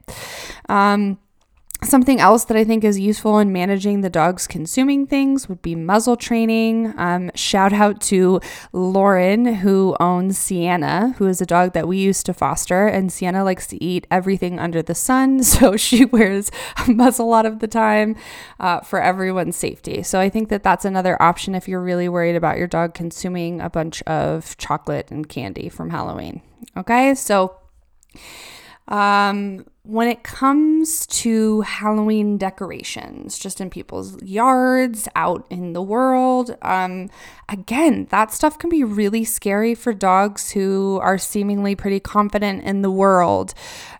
Um, 0.70 1.20
Something 1.82 2.20
else 2.20 2.44
that 2.46 2.58
I 2.58 2.66
think 2.66 2.84
is 2.84 3.00
useful 3.00 3.40
in 3.40 3.54
managing 3.54 4.02
the 4.02 4.10
dog's 4.10 4.48
consuming 4.48 5.08
things 5.08 5.48
would 5.48 5.62
be 5.62 5.76
muzzle 5.76 6.18
training. 6.18 6.94
Um, 6.98 7.32
shout 7.36 7.72
out 7.72 8.02
to 8.02 8.42
Lauren, 8.74 9.46
who 9.46 9.96
owns 9.98 10.38
Sienna, 10.38 11.16
who 11.18 11.28
is 11.28 11.40
a 11.40 11.46
dog 11.46 11.72
that 11.74 11.88
we 11.88 11.98
used 11.98 12.26
to 12.26 12.34
foster. 12.34 12.88
And 12.88 13.14
Sienna 13.14 13.46
likes 13.46 13.66
to 13.68 13.82
eat 13.82 14.08
everything 14.12 14.60
under 14.60 14.82
the 14.82 14.96
sun. 14.96 15.42
So 15.60 15.76
she 15.76 16.06
wears 16.06 16.52
a 16.78 16.92
muzzle 16.92 17.28
a 17.28 17.30
lot 17.30 17.46
of 17.46 17.60
the 17.60 17.68
time 17.68 18.16
uh, 18.60 18.82
for 18.82 19.02
everyone's 19.02 19.58
safety. 19.58 20.04
So 20.04 20.20
I 20.20 20.30
think 20.30 20.50
that 20.50 20.64
that's 20.64 20.86
another 20.86 21.22
option 21.22 21.54
if 21.54 21.68
you're 21.68 21.82
really 21.82 22.08
worried 22.08 22.36
about 22.36 22.58
your 22.58 22.68
dog 22.68 22.94
consuming 22.94 23.60
a 23.60 23.70
bunch 23.70 24.02
of 24.04 24.56
chocolate 24.58 25.12
and 25.12 25.28
candy 25.28 25.70
from 25.70 25.90
Halloween. 25.90 26.42
Okay, 26.78 27.16
so. 27.16 27.58
Um, 28.88 29.66
when 29.90 30.08
it 30.08 30.22
comes 30.22 31.08
to 31.08 31.62
Halloween 31.62 32.38
decorations, 32.38 33.40
just 33.40 33.60
in 33.60 33.72
people's 33.72 34.22
yards, 34.22 35.08
out 35.16 35.48
in 35.50 35.74
the 35.74 35.82
world, 35.82 36.56
um, 36.62 37.10
again, 37.50 38.06
that 38.12 38.32
stuff 38.32 38.60
can 38.60 38.70
be 38.70 38.84
really 38.84 39.24
scary 39.24 39.74
for 39.74 39.92
dogs 39.92 40.52
who 40.52 41.00
are 41.02 41.18
seemingly 41.18 41.76
pretty 41.76 42.00
confident 42.00 42.64
in 42.64 42.84
the 42.84 42.92
world. 42.92 43.56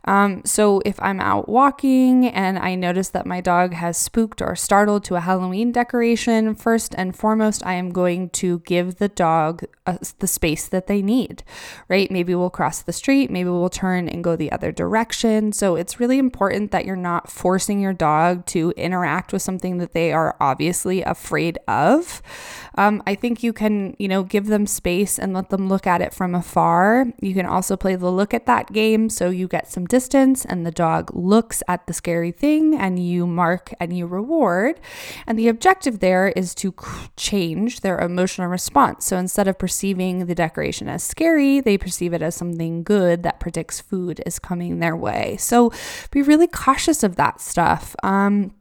Um, 0.06 0.44
so 0.46 0.82
if 0.86 1.00
I'm 1.02 1.20
out 1.20 1.50
walking 1.50 2.28
and 2.28 2.58
I 2.60 2.76
notice 2.76 3.10
that 3.10 3.26
my 3.26 3.42
dog 3.42 3.74
has 3.74 3.98
spooked 3.98 4.42
or 4.42 4.56
startled 4.56 5.04
to 5.06 5.16
a 5.16 5.20
Halloween 5.20 5.72
decoration, 5.72 6.56
first 6.56 6.94
and 6.98 7.16
foremost, 7.16 7.66
I 7.66 7.74
am 7.74 7.92
going 7.92 8.30
to 8.32 8.60
give 8.60 8.96
the 8.96 9.10
dog 9.10 9.64
a, 9.88 10.00
the 10.20 10.28
space 10.28 10.68
that 10.68 10.88
they 10.88 11.02
need, 11.02 11.44
right? 11.88 12.10
Maybe 12.10 12.36
we'll 12.36 12.50
cross 12.50 12.82
the 12.82 12.94
street, 12.94 13.32
maybe 13.32 13.50
we'll 13.50 13.70
turn 13.70 14.08
and 14.08 14.24
go 14.24 14.36
the 14.36 14.52
other 14.52 14.72
direction. 14.72 15.52
So 15.52 15.76
it's 15.80 16.00
really 16.00 16.18
important 16.18 16.72
that 16.72 16.86
you're 16.86 16.96
not 16.96 17.32
forcing 17.32 17.80
your 17.80 17.94
dog 17.94 18.46
to 18.48 18.72
interact 18.72 19.34
with 19.34 19.42
something 19.42 19.78
that 19.78 19.94
they 19.94 20.12
are 20.12 20.36
obviously 20.40 21.02
afraid 21.02 21.58
of. 21.68 22.22
Um, 22.76 23.02
I 23.08 23.16
think 23.16 23.44
you 23.44 23.54
can, 23.54 23.96
you 24.00 24.08
know, 24.08 24.24
give 24.24 24.48
them 24.48 24.68
space 24.68 25.18
and 25.18 25.34
let 25.34 25.50
them 25.50 25.68
look 25.68 25.88
at 25.88 26.02
it 26.02 26.14
from 26.14 26.36
afar. 26.36 27.08
You 27.22 27.34
can 27.34 27.46
also 27.46 27.76
play 27.76 27.96
the 27.96 28.12
look 28.12 28.34
at 28.34 28.46
that 28.46 28.72
game 28.72 29.10
so 29.10 29.30
you 29.30 29.48
get 29.48 29.72
some 29.72 29.86
distance 29.86 30.46
and 30.46 30.66
the 30.66 30.72
dog 30.72 31.14
looks 31.16 31.64
at 31.68 31.88
the 31.88 31.94
scary 31.94 32.32
thing 32.32 32.76
and 32.76 33.00
you 33.00 33.26
mark 33.26 33.74
and 33.80 33.96
you 33.98 34.06
reward. 34.06 34.80
And 35.26 35.38
the 35.38 35.48
objective 35.48 36.00
there 36.00 36.30
is 36.30 36.54
to 36.56 36.74
change 37.18 37.82
their 37.82 38.00
emotional 38.00 38.48
response. 38.48 39.06
So 39.06 39.18
instead 39.18 39.48
of 39.48 39.58
perceiving 39.58 40.26
the 40.26 40.36
decoration 40.36 40.88
as 40.88 41.04
scary, 41.04 41.60
they 41.60 41.78
perceive 41.78 42.14
it 42.14 42.22
as 42.22 42.36
something 42.36 42.84
good 42.84 43.24
that 43.24 43.40
predicts 43.40 43.82
food 43.82 44.22
is 44.26 44.40
coming 44.40 44.80
their 44.80 44.96
way. 44.96 45.38
So 45.38 45.59
be 46.12 46.22
really 46.22 46.48
cautious 46.48 47.04
of 47.04 47.16
that 47.18 47.42
stuff. 47.42 47.96
Um, 48.04 48.54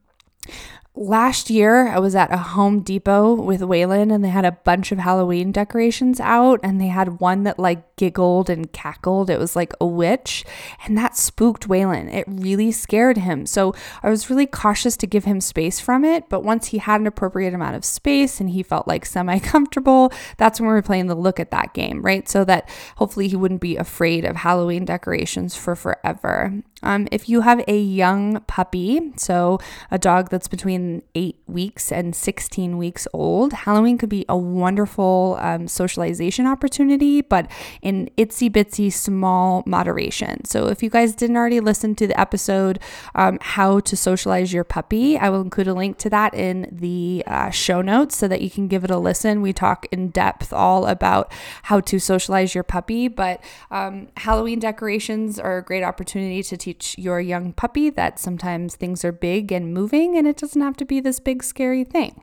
last 0.99 1.49
year 1.49 1.88
I 1.88 2.00
was 2.00 2.17
at 2.17 2.33
a 2.33 2.37
Home 2.37 2.81
Depot 2.81 3.35
with 3.35 3.61
Waylon 3.61 4.12
and 4.12 4.25
they 4.25 4.31
had 4.31 4.45
a 4.45 4.52
bunch 4.52 4.90
of 4.90 4.99
Halloween 4.99 5.52
decorations 5.52 6.19
out 6.19 6.59
and 6.64 6.81
they 6.81 6.88
had 6.88 7.21
one 7.21 7.45
that 7.45 7.59
like 7.59 7.97
giggled 7.97 8.50
and 8.50 8.73
cackled. 8.73 9.31
It 9.31 9.38
was 9.38 9.55
like 9.55 9.73
a 9.81 9.87
witch 9.87 10.45
and 10.85 10.99
that 10.99 11.17
spooked 11.17 11.69
Waylon. 11.69 12.12
It 12.12 12.25
really 12.26 12.73
scared 12.73 13.19
him. 13.19 13.47
So 13.47 13.75
I 14.02 14.11
was 14.11 14.28
really 14.28 14.47
cautious 14.47 14.97
to 14.99 15.07
give 15.07 15.25
him 15.25 15.40
space 15.40 15.78
from 15.78 16.05
it, 16.05 16.28
but 16.28 16.43
once 16.43 16.69
he 16.69 16.78
had 16.78 17.00
an 17.00 17.07
appropriate 17.07 17.55
amount 17.55 17.76
of 17.76 17.85
space 17.85 18.40
and 18.40 18.50
he 18.50 18.64
felt 18.64 18.88
like 18.88 19.07
semi 19.07 19.38
comfortable, 19.38 20.12
that's 20.37 20.59
when 20.59 20.69
we 20.69 20.75
were 20.75 20.83
playing 20.83 21.07
the 21.07 21.14
look 21.14 21.38
at 21.38 21.52
that 21.52 21.75
game, 21.75 22.02
right? 22.02 22.28
So 22.28 22.45
that 22.45 22.69
hopefully 22.97 23.28
he 23.28 23.37
wouldn't 23.37 23.61
be 23.61 23.76
afraid 23.76 24.25
of 24.25 24.35
Halloween 24.35 24.85
decorations 24.85 25.55
for 25.55 25.76
forever. 25.76 26.52
Um, 26.82 27.08
if 27.11 27.28
you 27.28 27.40
have 27.40 27.62
a 27.66 27.78
young 27.78 28.40
puppy, 28.42 29.12
so 29.16 29.58
a 29.90 29.99
dog 29.99 30.30
that's 30.30 30.49
between 30.49 31.02
eight 31.14 31.38
weeks 31.47 31.90
and 31.90 32.14
16 32.14 32.78
weeks 32.78 33.08
old, 33.12 33.52
Halloween 33.52 33.99
could 33.99 34.08
be 34.08 34.25
a 34.28 34.37
wonderful 34.37 35.38
um, 35.40 35.66
socialization 35.66 36.47
opportunity, 36.47 37.20
but 37.20 37.50
in 37.82 38.11
itsy 38.16 38.50
bitsy 38.50 38.92
small 38.92 39.62
moderation. 39.66 40.44
So 40.44 40.68
if 40.68 40.82
you 40.82 40.90
guys 40.90 41.14
didn't 41.14 41.37
already 41.37 41.61
listen 41.61 41.94
to 41.97 42.06
the 42.06 42.18
episode, 42.18 42.78
um, 43.14 43.38
How 43.40 43.80
to 43.80 43.97
Socialize 43.97 44.52
Your 44.52 44.64
Puppy, 44.64 45.18
I 45.18 45.30
will 45.30 45.40
include 45.40 45.68
a 45.68 45.75
link 45.75 45.99
to 45.99 46.11
that 46.11 46.35
in 46.35 46.68
the 46.70 47.25
uh, 47.26 47.50
show 47.50 47.82
notes 47.82 48.16
so 48.16 48.28
that 48.28 48.40
you 48.40 48.50
can 48.50 48.68
give 48.68 48.85
it 48.85 48.90
a 48.90 48.99
listen. 48.99 49.42
We 49.42 49.52
talk 49.52 49.87
in 49.90 50.08
depth 50.08 50.52
all 50.52 50.87
about 50.87 51.32
how 51.64 51.80
to 51.80 51.99
socialize 51.99 52.54
your 52.54 52.64
puppy, 52.64 53.08
but 53.08 53.42
um, 53.70 54.08
Halloween 54.16 54.61
decorations 54.61 55.38
are 55.38 55.58
a 55.58 55.62
great 55.62 55.82
opportunity 55.82 56.42
to 56.42 56.56
teach 56.56 56.67
your 56.96 57.20
young 57.20 57.52
puppy 57.52 57.90
that 57.90 58.18
sometimes 58.18 58.75
things 58.75 59.04
are 59.04 59.12
big 59.12 59.52
and 59.52 59.72
moving 59.72 60.16
and 60.16 60.26
it 60.26 60.37
doesn't 60.37 60.60
have 60.60 60.76
to 60.78 60.84
be 60.84 61.00
this 61.00 61.20
big 61.20 61.42
scary 61.42 61.84
thing. 61.84 62.22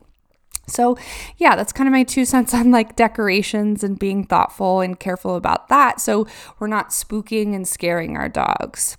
So, 0.67 0.97
yeah, 1.37 1.55
that's 1.55 1.71
kind 1.71 1.87
of 1.87 1.91
my 1.91 2.03
two 2.03 2.25
cents 2.25 2.53
on 2.53 2.71
like 2.71 2.95
decorations 2.95 3.83
and 3.83 3.99
being 3.99 4.25
thoughtful 4.25 4.81
and 4.81 4.99
careful 4.99 5.35
about 5.35 5.69
that. 5.69 6.01
So, 6.01 6.27
we're 6.59 6.67
not 6.67 6.89
spooking 6.89 7.55
and 7.55 7.67
scaring 7.67 8.17
our 8.17 8.29
dogs. 8.29 8.97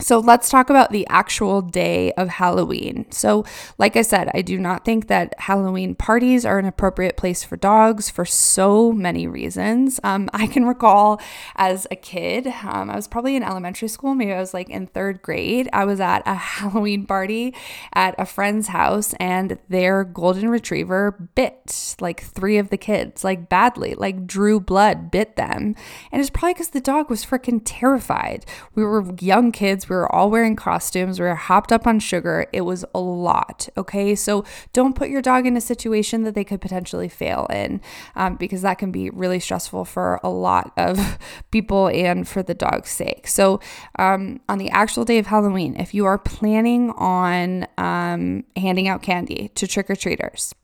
So 0.00 0.18
let's 0.18 0.48
talk 0.48 0.70
about 0.70 0.92
the 0.92 1.06
actual 1.08 1.60
day 1.60 2.12
of 2.12 2.28
Halloween. 2.28 3.06
So, 3.10 3.44
like 3.78 3.96
I 3.96 4.02
said, 4.02 4.30
I 4.34 4.40
do 4.42 4.58
not 4.58 4.84
think 4.84 5.08
that 5.08 5.34
Halloween 5.38 5.94
parties 5.94 6.46
are 6.46 6.58
an 6.58 6.64
appropriate 6.64 7.16
place 7.16 7.44
for 7.44 7.56
dogs 7.56 8.08
for 8.08 8.24
so 8.24 8.92
many 8.92 9.26
reasons. 9.26 10.00
Um, 10.02 10.30
I 10.32 10.46
can 10.46 10.64
recall 10.64 11.20
as 11.56 11.86
a 11.90 11.96
kid, 11.96 12.46
um, 12.46 12.90
I 12.90 12.96
was 12.96 13.08
probably 13.08 13.36
in 13.36 13.42
elementary 13.42 13.88
school, 13.88 14.14
maybe 14.14 14.32
I 14.32 14.40
was 14.40 14.54
like 14.54 14.70
in 14.70 14.86
third 14.86 15.20
grade. 15.20 15.68
I 15.72 15.84
was 15.84 16.00
at 16.00 16.22
a 16.26 16.34
Halloween 16.50 17.06
party 17.06 17.54
at 17.92 18.14
a 18.18 18.24
friend's 18.24 18.68
house, 18.68 19.14
and 19.20 19.58
their 19.68 20.04
golden 20.04 20.48
retriever 20.48 21.28
bit 21.34 21.96
like 22.00 22.22
three 22.22 22.56
of 22.58 22.70
the 22.70 22.76
kids, 22.76 23.22
like 23.22 23.48
badly, 23.48 23.94
like 23.94 24.26
drew 24.26 24.60
blood, 24.60 25.10
bit 25.10 25.36
them. 25.36 25.74
And 26.10 26.20
it's 26.20 26.30
probably 26.30 26.54
because 26.54 26.70
the 26.70 26.80
dog 26.80 27.10
was 27.10 27.24
freaking 27.24 27.60
terrified. 27.64 28.46
We 28.74 28.84
were 28.84 29.14
young 29.20 29.52
kids 29.52 29.88
we 29.90 29.96
were 29.96 30.10
all 30.14 30.30
wearing 30.30 30.56
costumes. 30.56 31.18
We 31.18 31.26
were 31.26 31.34
hopped 31.34 31.72
up 31.72 31.86
on 31.86 31.98
sugar. 31.98 32.46
It 32.52 32.62
was 32.62 32.84
a 32.94 33.00
lot. 33.00 33.68
Okay. 33.76 34.14
So 34.14 34.44
don't 34.72 34.94
put 34.94 35.10
your 35.10 35.20
dog 35.20 35.46
in 35.46 35.56
a 35.56 35.60
situation 35.60 36.22
that 36.22 36.34
they 36.34 36.44
could 36.44 36.60
potentially 36.60 37.08
fail 37.08 37.46
in 37.50 37.80
um, 38.14 38.36
because 38.36 38.62
that 38.62 38.78
can 38.78 38.92
be 38.92 39.10
really 39.10 39.40
stressful 39.40 39.84
for 39.84 40.20
a 40.22 40.30
lot 40.30 40.72
of 40.76 41.18
people 41.50 41.88
and 41.88 42.26
for 42.26 42.42
the 42.42 42.54
dog's 42.54 42.90
sake. 42.90 43.26
So 43.26 43.60
um, 43.98 44.40
on 44.48 44.58
the 44.58 44.70
actual 44.70 45.04
day 45.04 45.18
of 45.18 45.26
Halloween, 45.26 45.76
if 45.76 45.92
you 45.92 46.06
are 46.06 46.18
planning 46.18 46.90
on 46.92 47.66
um, 47.76 48.44
handing 48.56 48.86
out 48.86 49.02
candy 49.02 49.50
to 49.56 49.66
trick 49.66 49.90
or 49.90 49.96
treaters, 49.96 50.54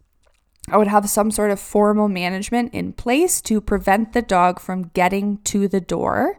I 0.69 0.77
would 0.77 0.89
have 0.89 1.09
some 1.09 1.31
sort 1.31 1.51
of 1.51 1.61
formal 1.61 2.09
management 2.09 2.75
in 2.75 2.93
place 2.93 3.41
to 3.43 3.61
prevent 3.61 4.13
the 4.13 4.23
dog 4.23 4.61
from 4.61 4.91
getting 4.95 5.39
to 5.45 5.69
the 5.69 5.81
door. 5.81 6.39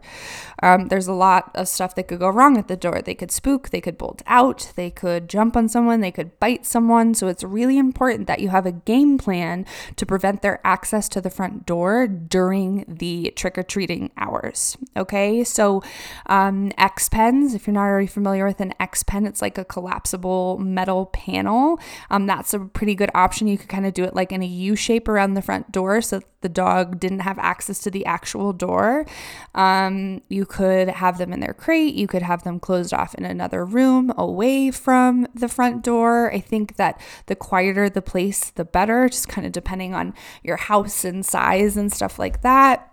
Um, 0.62 0.88
there's 0.88 1.06
a 1.06 1.12
lot 1.12 1.50
of 1.54 1.68
stuff 1.68 1.94
that 1.94 2.08
could 2.08 2.18
go 2.18 2.28
wrong 2.28 2.58
at 2.58 2.68
the 2.68 2.76
door. 2.76 3.00
They 3.00 3.14
could 3.14 3.30
spook, 3.30 3.70
they 3.70 3.80
could 3.80 3.96
bolt 3.96 4.22
out, 4.26 4.72
they 4.76 4.90
could 4.90 5.28
jump 5.28 5.56
on 5.56 5.68
someone, 5.68 6.00
they 6.00 6.10
could 6.10 6.38
bite 6.40 6.66
someone. 6.66 7.14
So 7.14 7.28
it's 7.28 7.44
really 7.44 7.78
important 7.78 8.26
that 8.26 8.40
you 8.40 8.48
have 8.48 8.66
a 8.66 8.72
game 8.72 9.18
plan 9.18 9.64
to 9.96 10.04
prevent 10.04 10.42
their 10.42 10.60
access 10.64 11.08
to 11.10 11.20
the 11.20 11.30
front 11.30 11.64
door 11.64 12.06
during 12.06 12.84
the 12.88 13.32
trick 13.36 13.56
or 13.56 13.62
treating 13.62 14.10
hours. 14.16 14.76
Okay, 14.96 15.44
so 15.44 15.82
um, 16.26 16.72
X 16.76 17.08
pens, 17.08 17.54
if 17.54 17.66
you're 17.66 17.74
not 17.74 17.84
already 17.84 18.06
familiar 18.06 18.44
with 18.44 18.60
an 18.60 18.74
X 18.80 19.02
pen, 19.02 19.26
it's 19.26 19.40
like 19.40 19.58
a 19.58 19.64
collapsible 19.64 20.58
metal 20.58 21.06
panel. 21.06 21.78
Um, 22.10 22.26
that's 22.26 22.52
a 22.52 22.58
pretty 22.60 22.94
good 22.94 23.10
option. 23.14 23.46
You 23.46 23.58
could 23.58 23.68
kind 23.68 23.86
of 23.86 23.94
do 23.94 24.04
it 24.04 24.14
like 24.18 24.32
in 24.32 24.42
a 24.42 24.46
U 24.46 24.74
shape 24.74 25.06
around 25.06 25.34
the 25.34 25.42
front 25.42 25.70
door 25.70 26.02
so 26.02 26.20
the 26.40 26.48
dog 26.48 26.98
didn't 26.98 27.20
have 27.20 27.38
access 27.38 27.78
to 27.78 27.90
the 27.90 28.04
actual 28.04 28.52
door. 28.52 29.06
Um, 29.54 30.22
you 30.28 30.44
could 30.44 30.88
have 30.88 31.18
them 31.18 31.32
in 31.32 31.38
their 31.38 31.54
crate, 31.54 31.94
you 31.94 32.08
could 32.08 32.22
have 32.22 32.42
them 32.42 32.58
closed 32.58 32.92
off 32.92 33.14
in 33.14 33.24
another 33.24 33.64
room 33.64 34.12
away 34.18 34.72
from 34.72 35.28
the 35.34 35.48
front 35.48 35.84
door. 35.84 36.32
I 36.32 36.40
think 36.40 36.76
that 36.76 37.00
the 37.26 37.36
quieter 37.36 37.88
the 37.88 38.02
place, 38.02 38.50
the 38.50 38.64
better, 38.64 39.08
just 39.08 39.28
kind 39.28 39.46
of 39.46 39.52
depending 39.52 39.94
on 39.94 40.14
your 40.42 40.56
house 40.56 41.04
and 41.04 41.24
size 41.24 41.76
and 41.76 41.92
stuff 41.92 42.18
like 42.18 42.42
that. 42.42 42.87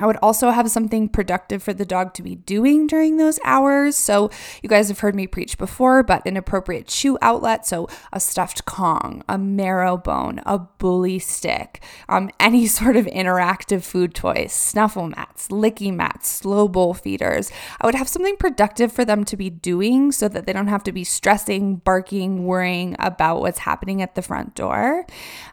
I 0.00 0.06
would 0.06 0.18
also 0.22 0.50
have 0.50 0.70
something 0.70 1.08
productive 1.08 1.62
for 1.62 1.72
the 1.72 1.84
dog 1.84 2.14
to 2.14 2.22
be 2.22 2.34
doing 2.34 2.86
during 2.86 3.16
those 3.16 3.38
hours. 3.44 3.96
So, 3.96 4.30
you 4.62 4.68
guys 4.68 4.88
have 4.88 5.00
heard 5.00 5.14
me 5.14 5.26
preach 5.26 5.58
before, 5.58 6.02
but 6.02 6.26
an 6.26 6.36
appropriate 6.36 6.86
chew 6.86 7.18
outlet. 7.22 7.66
So, 7.66 7.88
a 8.12 8.20
stuffed 8.20 8.64
Kong, 8.64 9.22
a 9.28 9.38
marrow 9.38 9.96
bone, 9.96 10.40
a 10.46 10.58
bully 10.58 11.18
stick, 11.18 11.82
um, 12.08 12.30
any 12.40 12.66
sort 12.66 12.96
of 12.96 13.06
interactive 13.06 13.82
food 13.82 14.14
toys, 14.14 14.52
snuffle 14.52 15.08
mats, 15.08 15.48
licky 15.48 15.94
mats, 15.94 16.28
slow 16.28 16.68
bowl 16.68 16.94
feeders. 16.94 17.50
I 17.80 17.86
would 17.86 17.94
have 17.94 18.08
something 18.08 18.36
productive 18.36 18.92
for 18.92 19.04
them 19.04 19.24
to 19.24 19.36
be 19.36 19.50
doing 19.50 20.12
so 20.12 20.28
that 20.28 20.46
they 20.46 20.52
don't 20.52 20.68
have 20.68 20.84
to 20.84 20.92
be 20.92 21.04
stressing, 21.04 21.76
barking, 21.76 22.44
worrying 22.44 22.96
about 22.98 23.40
what's 23.40 23.60
happening 23.60 24.02
at 24.02 24.14
the 24.14 24.22
front 24.22 24.54
door. 24.54 25.06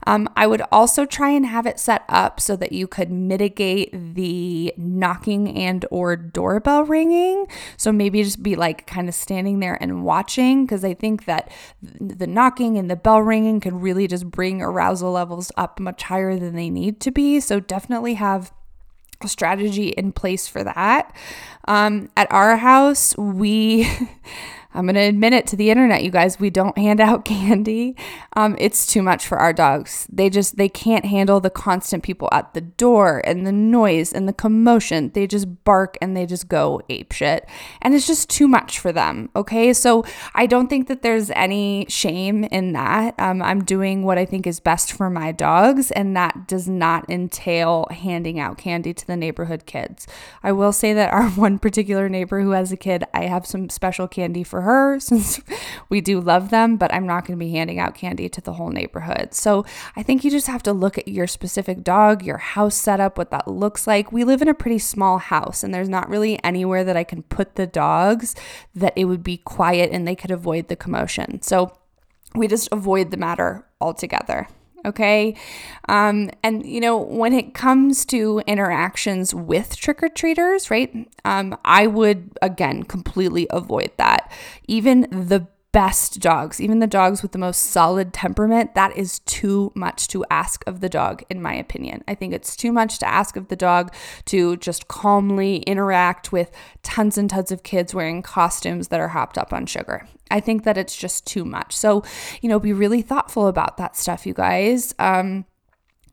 Um, 0.05 0.29
I 0.35 0.47
would 0.47 0.61
also 0.71 1.05
try 1.05 1.29
and 1.29 1.45
have 1.45 1.65
it 1.65 1.79
set 1.79 2.03
up 2.09 2.39
so 2.39 2.55
that 2.55 2.71
you 2.71 2.87
could 2.87 3.11
mitigate 3.11 3.91
the 4.15 4.32
knocking 4.77 5.57
and 5.57 5.85
or 5.91 6.15
doorbell 6.15 6.83
ringing. 6.83 7.47
So 7.77 7.91
maybe 7.91 8.23
just 8.23 8.43
be 8.43 8.55
like 8.55 8.87
kind 8.87 9.07
of 9.09 9.15
standing 9.15 9.59
there 9.59 9.77
and 9.81 10.03
watching 10.03 10.65
because 10.65 10.83
I 10.83 10.93
think 10.93 11.25
that 11.25 11.51
the 11.81 12.27
knocking 12.27 12.77
and 12.77 12.89
the 12.89 12.95
bell 12.95 13.21
ringing 13.21 13.59
can 13.59 13.79
really 13.79 14.07
just 14.07 14.29
bring 14.29 14.61
arousal 14.61 15.11
levels 15.11 15.51
up 15.57 15.79
much 15.79 16.03
higher 16.03 16.37
than 16.37 16.55
they 16.55 16.69
need 16.69 16.99
to 17.01 17.11
be. 17.11 17.39
So 17.39 17.59
definitely 17.59 18.15
have 18.15 18.51
a 19.21 19.27
strategy 19.27 19.89
in 19.89 20.11
place 20.11 20.47
for 20.47 20.63
that. 20.63 21.15
Um, 21.67 22.09
at 22.17 22.31
our 22.31 22.57
house, 22.57 23.15
we 23.17 23.89
I'm 24.73 24.85
going 24.85 24.95
to 24.95 25.01
admit 25.01 25.33
it 25.33 25.47
to 25.47 25.55
the 25.55 25.69
internet, 25.69 26.03
you 26.03 26.11
guys. 26.11 26.39
We 26.39 26.49
don't 26.49 26.77
hand 26.77 26.99
out 26.99 27.25
candy. 27.33 27.95
Um, 28.35 28.55
it's 28.59 28.87
too 28.87 29.01
much 29.01 29.27
for 29.27 29.37
our 29.37 29.53
dogs. 29.53 30.07
They 30.11 30.29
just 30.29 30.57
they 30.57 30.69
can't 30.69 31.05
handle 31.05 31.39
the 31.39 31.49
constant 31.49 32.03
people 32.03 32.29
at 32.31 32.53
the 32.53 32.61
door 32.61 33.21
and 33.25 33.45
the 33.45 33.51
noise 33.51 34.11
and 34.11 34.27
the 34.27 34.33
commotion. 34.33 35.11
They 35.13 35.27
just 35.27 35.63
bark 35.63 35.97
and 36.01 36.17
they 36.17 36.25
just 36.25 36.47
go 36.47 36.81
ape 36.89 37.11
shit, 37.11 37.47
and 37.81 37.93
it's 37.93 38.07
just 38.07 38.29
too 38.29 38.47
much 38.47 38.79
for 38.79 38.91
them. 38.91 39.29
Okay, 39.35 39.73
so 39.73 40.03
I 40.33 40.45
don't 40.45 40.67
think 40.67 40.87
that 40.87 41.01
there's 41.01 41.29
any 41.31 41.85
shame 41.89 42.43
in 42.45 42.73
that. 42.73 43.15
Um, 43.19 43.41
I'm 43.41 43.63
doing 43.63 44.03
what 44.03 44.17
I 44.17 44.25
think 44.25 44.47
is 44.47 44.59
best 44.59 44.91
for 44.91 45.09
my 45.09 45.31
dogs, 45.31 45.91
and 45.91 46.15
that 46.17 46.47
does 46.47 46.67
not 46.67 47.09
entail 47.09 47.87
handing 47.91 48.39
out 48.39 48.57
candy 48.57 48.93
to 48.93 49.07
the 49.07 49.15
neighborhood 49.15 49.65
kids. 49.65 50.07
I 50.41 50.51
will 50.51 50.73
say 50.73 50.93
that 50.93 51.13
our 51.13 51.29
one 51.43 51.59
particular 51.59 52.09
neighbor 52.09 52.41
who 52.41 52.51
has 52.51 52.71
a 52.71 52.77
kid, 52.77 53.03
I 53.13 53.25
have 53.25 53.45
some 53.45 53.69
special 53.69 54.07
candy 54.07 54.43
for 54.43 54.62
her 54.63 54.99
since 54.99 55.39
we 55.89 56.01
do 56.01 56.19
love 56.19 56.49
them, 56.49 56.77
but 56.77 56.93
I'm 56.93 57.05
not 57.05 57.25
going 57.25 57.37
to 57.37 57.45
be 57.45 57.51
handing 57.51 57.79
out 57.79 57.95
candy 57.95 58.27
to 58.29 58.41
the 58.41 58.53
whole 58.53 58.69
neighborhood. 58.69 59.33
So 59.33 59.65
I 59.95 60.03
think 60.03 60.23
you 60.23 60.31
just 60.31 60.47
have 60.47 60.63
to 60.63 60.73
look 60.73 60.97
at 60.97 61.07
your 61.07 61.27
specific 61.27 61.83
dog, 61.83 62.23
your 62.23 62.37
house 62.37 62.75
setup, 62.75 63.17
what 63.17 63.31
that 63.31 63.47
looks 63.47 63.87
like. 63.87 64.11
We 64.11 64.23
live 64.23 64.41
in 64.41 64.47
a 64.47 64.53
pretty 64.53 64.79
small 64.79 65.19
house, 65.19 65.63
and 65.63 65.73
there's 65.73 65.89
not 65.89 66.09
really 66.09 66.43
anywhere 66.43 66.83
that 66.83 66.97
I 66.97 67.03
can 67.03 67.23
put 67.23 67.55
the 67.55 67.67
dogs 67.67 68.35
that 68.75 68.93
it 68.95 69.05
would 69.05 69.23
be 69.23 69.37
quiet 69.37 69.91
and 69.91 70.07
they 70.07 70.15
could 70.15 70.31
avoid 70.31 70.67
the 70.67 70.75
commotion. 70.75 71.41
So 71.41 71.77
we 72.35 72.47
just 72.47 72.69
avoid 72.71 73.11
the 73.11 73.17
matter 73.17 73.65
altogether 73.79 74.47
okay? 74.85 75.35
Um, 75.89 76.29
and, 76.43 76.65
you 76.65 76.79
know, 76.79 76.97
when 76.97 77.33
it 77.33 77.53
comes 77.53 78.05
to 78.05 78.41
interactions 78.47 79.33
with 79.33 79.75
trick 79.75 80.01
or 80.03 80.09
treaters, 80.09 80.69
right, 80.71 81.09
um, 81.25 81.57
I 81.65 81.87
would, 81.87 82.37
again, 82.41 82.83
completely 82.83 83.47
avoid 83.49 83.91
that. 83.97 84.31
Even 84.67 85.01
the 85.11 85.47
best 85.73 86.19
dogs, 86.19 86.61
even 86.61 86.79
the 86.79 86.87
dogs 86.87 87.21
with 87.21 87.33
the 87.33 87.37
most 87.37 87.57
solid 87.59 88.13
temperament, 88.13 88.75
that 88.75 88.95
is 88.95 89.19
too 89.19 89.71
much 89.75 90.07
to 90.07 90.23
ask 90.29 90.63
of 90.67 90.79
the 90.79 90.87
dog, 90.87 91.23
in 91.29 91.41
my 91.41 91.53
opinion. 91.53 92.03
I 92.07 92.15
think 92.15 92.33
it's 92.33 92.55
too 92.55 92.71
much 92.71 92.99
to 92.99 93.07
ask 93.07 93.35
of 93.35 93.49
the 93.49 93.55
dog 93.55 93.93
to 94.25 94.55
just 94.57 94.87
calmly 94.87 95.57
interact 95.63 96.31
with 96.31 96.51
tons 96.83 97.17
and 97.17 97.29
tons 97.29 97.51
of 97.51 97.63
kids 97.63 97.93
wearing 97.93 98.21
costumes 98.21 98.87
that 98.87 98.99
are 98.99 99.09
hopped 99.09 99.37
up 99.37 99.51
on 99.51 99.65
sugar. 99.65 100.07
I 100.31 100.39
think 100.39 100.63
that 100.63 100.77
it's 100.77 100.95
just 100.95 101.25
too 101.25 101.43
much. 101.43 101.75
So, 101.75 102.03
you 102.41 102.49
know, 102.49 102.59
be 102.59 102.71
really 102.71 103.01
thoughtful 103.01 103.47
about 103.47 103.77
that 103.77 103.97
stuff, 103.97 104.25
you 104.25 104.33
guys. 104.33 104.93
Um, 104.99 105.45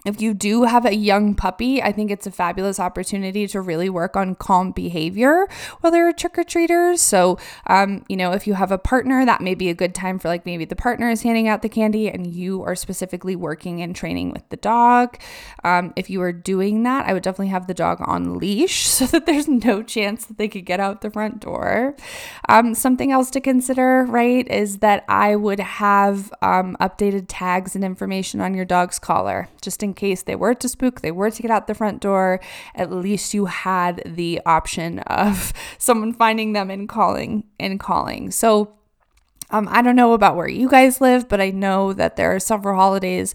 if 0.04 0.20
you 0.20 0.34
do 0.34 0.64
have 0.64 0.86
a 0.86 0.94
young 0.94 1.34
puppy, 1.34 1.82
I 1.82 1.92
think 1.92 2.10
it's 2.10 2.26
a 2.26 2.30
fabulous 2.30 2.80
opportunity 2.80 3.46
to 3.48 3.60
really 3.60 3.90
work 3.90 4.16
on 4.16 4.34
calm 4.34 4.72
behavior 4.72 5.46
while 5.80 5.90
they're 5.90 6.12
trick 6.12 6.38
or 6.38 6.44
treaters. 6.44 7.00
So, 7.00 7.38
um, 7.66 8.04
you 8.08 8.16
know, 8.16 8.32
if 8.32 8.46
you 8.46 8.54
have 8.54 8.72
a 8.72 8.78
partner, 8.78 9.24
that 9.24 9.40
may 9.40 9.54
be 9.54 9.68
a 9.68 9.74
good 9.74 9.94
time 9.94 10.18
for 10.18 10.28
like 10.28 10.46
maybe 10.46 10.64
the 10.64 10.76
partner 10.76 11.10
is 11.10 11.22
handing 11.22 11.48
out 11.48 11.62
the 11.62 11.68
candy 11.68 12.08
and 12.08 12.26
you 12.26 12.62
are 12.62 12.74
specifically 12.74 13.36
working 13.36 13.82
and 13.82 13.94
training 13.94 14.32
with 14.32 14.48
the 14.48 14.56
dog. 14.56 15.18
Um, 15.64 15.92
if 15.96 16.08
you 16.08 16.22
are 16.22 16.32
doing 16.32 16.82
that, 16.84 17.06
I 17.06 17.12
would 17.12 17.22
definitely 17.22 17.48
have 17.48 17.66
the 17.66 17.74
dog 17.74 17.98
on 18.00 18.38
leash 18.38 18.86
so 18.88 19.06
that 19.06 19.26
there's 19.26 19.48
no 19.48 19.82
chance 19.82 20.26
that 20.26 20.38
they 20.38 20.48
could 20.48 20.64
get 20.64 20.80
out 20.80 21.02
the 21.02 21.10
front 21.10 21.40
door. 21.40 21.94
Um, 22.48 22.74
something 22.74 23.12
else 23.12 23.30
to 23.30 23.40
consider, 23.40 24.04
right, 24.04 24.48
is 24.48 24.78
that 24.78 25.04
I 25.08 25.36
would 25.36 25.60
have 25.60 26.32
um, 26.42 26.76
updated 26.80 27.26
tags 27.28 27.74
and 27.74 27.84
information 27.84 28.40
on 28.40 28.54
your 28.54 28.64
dog's 28.64 28.98
collar 28.98 29.48
just 29.60 29.82
in 29.82 29.89
in 29.90 29.94
case 29.94 30.22
they 30.22 30.36
were 30.36 30.54
to 30.54 30.68
spook, 30.68 31.00
they 31.00 31.10
were 31.10 31.32
to 31.32 31.42
get 31.42 31.50
out 31.50 31.66
the 31.66 31.74
front 31.74 32.00
door, 32.00 32.40
at 32.76 32.92
least 32.92 33.34
you 33.34 33.46
had 33.46 34.00
the 34.06 34.40
option 34.46 35.00
of 35.00 35.52
someone 35.78 36.12
finding 36.12 36.52
them 36.52 36.70
and 36.70 36.88
calling 36.88 37.42
and 37.58 37.80
calling. 37.80 38.30
So 38.30 38.76
um, 39.50 39.68
I 39.70 39.82
don't 39.82 39.96
know 39.96 40.12
about 40.12 40.36
where 40.36 40.48
you 40.48 40.68
guys 40.68 41.00
live, 41.00 41.28
but 41.28 41.40
I 41.40 41.50
know 41.50 41.92
that 41.92 42.16
there 42.16 42.34
are 42.34 42.40
several 42.40 42.76
holidays 42.76 43.34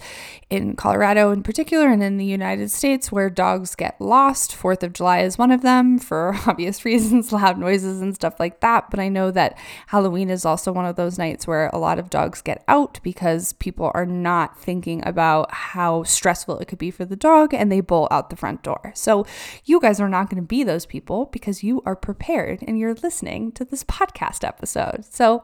in 0.50 0.75
Colorado 0.75 1.31
in 1.31 1.41
particular 1.41 1.88
and 1.88 2.03
in 2.03 2.17
the 2.17 2.25
United 2.25 2.69
States 2.69 3.12
where 3.12 3.29
dogs 3.29 3.75
get 3.75 4.00
lost. 4.00 4.55
Fourth 4.55 4.84
of 4.84 4.93
July 4.93 5.19
is 5.19 5.38
one 5.38 5.51
of 5.51 5.62
them 5.62 5.98
for 5.98 6.36
obvious 6.48 6.86
reasons, 6.86 7.31
loud 7.31 7.57
noises 7.57 8.00
and 8.01 8.13
stuff 8.13 8.39
like 8.39 8.60
that. 8.60 8.89
But 8.91 9.00
I 9.00 9.10
know 9.10 9.31
that 9.31 9.57
Halloween 9.88 10.29
is 10.29 10.45
also 10.45 10.72
one 10.72 10.86
of 10.86 10.95
those 10.95 11.17
nights 11.17 11.48
where 11.48 11.69
a 11.74 11.79
lot 11.79 12.00
of 12.00 12.10
dogs 12.10 12.41
get 12.41 12.63
out 12.67 13.00
because 13.03 13.53
people 13.53 13.91
are 13.93 14.05
not 14.05 14.60
thinking 14.60 15.05
about 15.05 15.51
how 15.51 16.03
stressful 16.03 16.60
it 16.60 16.67
could 16.67 16.79
be 16.79 16.91
for 16.91 17.05
the 17.05 17.15
dog 17.15 17.53
and 17.53 17.72
they 17.72 17.81
bolt 17.81 18.12
out 18.12 18.29
the 18.29 18.36
front 18.36 18.62
door. 18.62 18.91
So 18.95 19.25
you 19.65 19.79
guys 19.81 20.00
are 20.00 20.10
not 20.10 20.29
going 20.29 20.41
to 20.41 20.48
be 20.48 20.63
those 20.63 20.86
people 20.86 21.25
because 21.31 21.63
you 21.63 21.81
are 21.86 21.95
prepared 21.95 22.63
and 22.67 22.77
you're 22.77 22.93
listening 22.93 23.51
to 23.53 23.65
this 23.65 23.84
podcast 23.84 24.48
episode. 24.48 25.05
So 25.10 25.43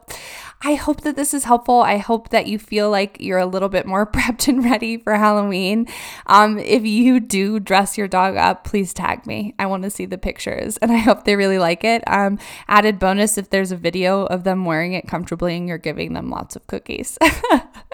I 0.63 0.75
hope 0.75 1.01
that 1.01 1.15
this 1.15 1.33
is 1.33 1.45
helpful. 1.45 1.81
I 1.81 1.97
hope 1.97 2.29
that 2.29 2.47
you 2.47 2.59
feel 2.59 2.89
like 2.89 3.17
you're 3.19 3.39
a 3.39 3.45
little 3.45 3.69
bit 3.69 3.85
more 3.85 4.05
prepped 4.11 4.47
and 4.47 4.63
ready 4.63 4.97
for 4.97 5.15
Halloween. 5.15 5.87
Um, 6.27 6.59
if 6.59 6.85
you 6.85 7.19
do 7.19 7.59
dress 7.59 7.97
your 7.97 8.07
dog 8.07 8.35
up, 8.35 8.63
please 8.63 8.93
tag 8.93 9.25
me. 9.25 9.55
I 9.57 9.65
want 9.65 9.83
to 9.83 9.89
see 9.89 10.05
the 10.05 10.17
pictures 10.17 10.77
and 10.77 10.91
I 10.91 10.97
hope 10.97 11.23
they 11.23 11.35
really 11.35 11.59
like 11.59 11.83
it. 11.83 12.03
Um, 12.07 12.37
added 12.67 12.99
bonus 12.99 13.37
if 13.37 13.49
there's 13.49 13.71
a 13.71 13.77
video 13.77 14.25
of 14.25 14.43
them 14.43 14.65
wearing 14.65 14.93
it 14.93 15.07
comfortably 15.07 15.57
and 15.57 15.67
you're 15.67 15.77
giving 15.77 16.13
them 16.13 16.29
lots 16.29 16.55
of 16.55 16.67
cookies. 16.67 17.17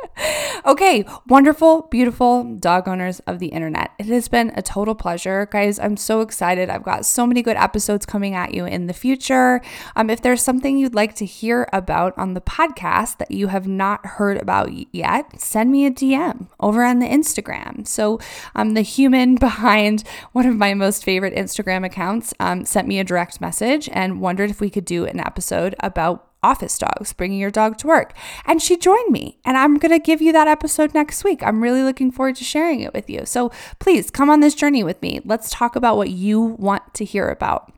okay, 0.66 1.06
wonderful, 1.28 1.84
beautiful 1.84 2.44
dog 2.56 2.88
owners 2.88 3.20
of 3.22 3.40
the 3.40 3.48
internet. 3.48 3.92
It 4.00 4.08
has 4.08 4.28
been 4.28 4.52
a 4.56 4.62
total 4.62 4.96
pleasure, 4.96 5.48
guys. 5.52 5.80
I'm 5.80 5.98
so 5.98 6.22
excited. 6.22 6.70
I've 6.70 6.84
got 6.84 7.06
so 7.06 7.26
many 7.26 7.42
good 7.42 7.58
episodes 7.58 8.06
coming 8.06 8.36
at 8.36 8.54
you 8.54 8.66
in 8.66 8.88
the 8.88 8.94
future. 8.94 9.62
Um, 9.96 10.10
if 10.10 10.22
there's 10.22 10.42
something 10.42 10.78
you'd 10.78 10.96
like 10.96 11.16
to 11.16 11.26
hear 11.26 11.68
about 11.74 12.18
on 12.18 12.34
the 12.34 12.42
podcast 12.42 13.18
that 13.18 13.32
you 13.32 13.48
have 13.48 13.68
not 13.68 14.06
heard 14.06 14.38
about 14.38 14.72
yet, 14.94 15.40
send 15.40 15.72
me 15.72 15.86
a 15.86 15.92
DM 15.92 16.48
over 16.60 16.84
on 16.84 17.00
the 17.00 17.08
Instagram. 17.08 17.88
So, 17.88 18.20
um, 18.56 18.74
the 18.74 18.82
human 18.82 19.36
behind 19.48 20.04
one 20.32 20.46
of 20.46 20.56
my 20.56 20.74
most 20.74 21.04
favorite 21.04 21.36
Instagram 21.36 21.86
accounts 21.86 22.34
um, 22.40 22.66
sent 22.66 22.88
me 22.88 23.00
a 23.00 23.04
direct 23.04 23.40
message 23.42 23.90
and 23.92 24.22
wondered 24.22 24.50
if 24.50 24.62
we 24.62 24.70
could 24.70 24.86
do 24.86 25.06
an 25.06 25.20
episode 25.20 25.76
about 25.80 26.28
office 26.48 26.78
dogs, 26.78 27.14
bringing 27.14 27.40
your 27.40 27.52
dog 27.52 27.78
to 27.80 27.88
work. 27.88 28.14
And 28.46 28.62
she 28.62 28.78
joined 28.78 29.12
me, 29.12 29.38
and 29.44 29.58
I'm 29.58 29.78
going 29.78 29.92
to 29.92 30.00
give 30.00 30.22
you 30.22 30.32
that 30.34 30.48
episode 30.48 30.94
next 30.94 31.24
week. 31.24 31.44
I'm 31.44 31.62
really 31.62 31.84
looking 31.84 32.12
forward 32.12 32.38
to 32.38 32.44
sharing 32.44 32.80
it 32.80 32.94
with 32.94 33.10
you. 33.10 33.26
So 33.26 33.52
please 33.80 34.10
come 34.10 34.30
on 34.30 34.40
this 34.40 34.56
journey 34.56 34.84
with 34.84 35.02
me. 35.02 35.20
Let's 35.26 35.50
talk 35.50 35.76
about 35.76 35.98
what 35.98 36.10
you 36.10 36.42
want 36.42 36.94
to 36.96 37.06
hear 37.06 37.30
about. 37.30 37.74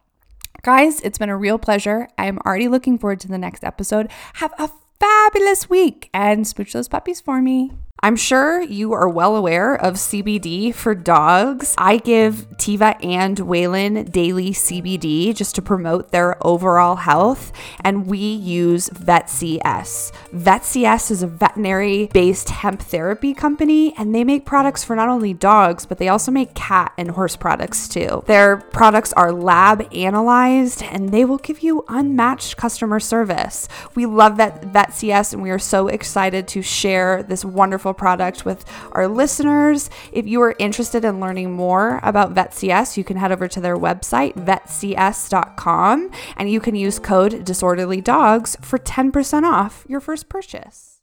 Guys, 0.61 1.01
it's 1.01 1.17
been 1.17 1.29
a 1.29 1.37
real 1.37 1.57
pleasure. 1.57 2.07
I 2.17 2.25
am 2.25 2.37
already 2.45 2.67
looking 2.67 2.97
forward 2.97 3.19
to 3.21 3.27
the 3.27 3.37
next 3.37 3.63
episode. 3.63 4.11
Have 4.35 4.53
a 4.59 4.69
fabulous 4.99 5.69
week 5.69 6.09
and 6.13 6.45
smooch 6.45 6.73
those 6.73 6.89
puppies 6.89 7.21
for 7.21 7.41
me. 7.41 7.71
I'm 8.01 8.15
sure 8.15 8.61
you 8.61 8.93
are 8.93 9.09
well 9.09 9.35
aware 9.35 9.75
of 9.75 9.95
CBD 9.95 10.73
for 10.73 10.95
dogs. 10.95 11.75
I 11.77 11.97
give 11.97 12.47
Tiva 12.51 13.03
and 13.03 13.37
Waylon 13.37 14.09
daily 14.09 14.51
CBD 14.51 15.35
just 15.35 15.55
to 15.55 15.61
promote 15.61 16.11
their 16.11 16.37
overall 16.45 16.95
health, 16.95 17.51
and 17.81 18.07
we 18.07 18.19
use 18.19 18.89
VetCS. 18.91 20.13
VetCS 20.33 21.11
is 21.11 21.23
a 21.23 21.27
veterinary 21.27 22.07
based 22.13 22.49
hemp 22.49 22.81
therapy 22.81 23.33
company, 23.33 23.93
and 23.97 24.15
they 24.15 24.23
make 24.23 24.45
products 24.45 24.81
for 24.81 24.95
not 24.95 25.09
only 25.09 25.33
dogs, 25.33 25.85
but 25.85 25.97
they 25.97 26.07
also 26.07 26.31
make 26.31 26.53
cat 26.53 26.93
and 26.97 27.11
horse 27.11 27.35
products 27.35 27.89
too. 27.89 28.23
Their 28.27 28.57
products 28.57 29.11
are 29.13 29.33
lab 29.33 29.85
analyzed, 29.93 30.83
and 30.83 31.09
they 31.09 31.25
will 31.25 31.37
give 31.37 31.59
you 31.59 31.83
unmatched 31.89 32.55
customer 32.55 33.01
service. 33.01 33.67
We 33.93 34.05
love 34.05 34.37
Vet- 34.37 34.71
VetCS, 34.71 35.33
and 35.33 35.43
we 35.43 35.49
are 35.49 35.59
so 35.59 35.89
excited 35.89 36.47
to 36.49 36.61
share 36.61 37.23
this 37.23 37.43
wonderful 37.43 37.88
wonderful 37.89 37.99
product 37.99 38.45
with 38.45 38.65
our 38.91 39.07
listeners. 39.07 39.89
If 40.11 40.27
you 40.27 40.41
are 40.41 40.55
interested 40.59 41.03
in 41.05 41.19
learning 41.19 41.51
more 41.51 41.99
about 42.03 42.33
VetCS, 42.33 42.97
you 42.97 43.03
can 43.03 43.17
head 43.17 43.31
over 43.31 43.47
to 43.47 43.61
their 43.61 43.77
website, 43.77 44.33
vetcs.com, 44.35 46.11
and 46.37 46.49
you 46.49 46.59
can 46.59 46.75
use 46.75 46.99
code 46.99 47.43
Disorderly 47.43 48.01
Dogs 48.01 48.57
for 48.61 48.77
10% 48.77 49.43
off 49.43 49.85
your 49.87 49.99
first 49.99 50.29
purchase. 50.29 51.01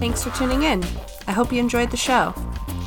Thanks 0.00 0.22
for 0.22 0.30
tuning 0.36 0.64
in. 0.64 0.84
I 1.26 1.32
hope 1.32 1.52
you 1.52 1.58
enjoyed 1.58 1.90
the 1.90 1.96
show. 1.96 2.34